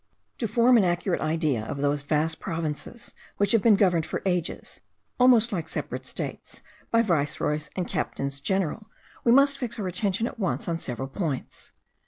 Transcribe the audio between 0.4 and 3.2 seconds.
form an accurate idea of those vast provinces